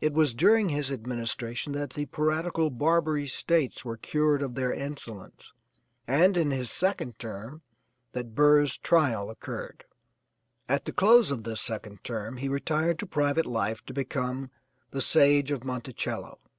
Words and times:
It 0.00 0.12
was 0.12 0.34
during 0.34 0.68
his 0.68 0.92
administration 0.92 1.72
that 1.72 1.94
the 1.94 2.04
piratical 2.04 2.68
Barbary 2.68 3.26
States 3.26 3.86
were 3.86 3.96
cured 3.96 4.42
of 4.42 4.54
their 4.54 4.70
insolence, 4.70 5.54
and 6.06 6.36
in 6.36 6.50
his 6.50 6.70
second 6.70 7.18
term 7.18 7.62
that 8.12 8.34
Burr's 8.34 8.76
trial 8.76 9.30
occurred. 9.30 9.86
At 10.68 10.84
the 10.84 10.92
close 10.92 11.30
of 11.30 11.44
this 11.44 11.62
second 11.62 12.04
term 12.04 12.36
he 12.36 12.50
retired 12.50 12.98
to 12.98 13.06
private 13.06 13.46
life 13.46 13.82
to 13.86 13.94
become 13.94 14.50
the 14.90 15.00
'Sage 15.00 15.50
of 15.50 15.64
Monticello.' 15.64 16.38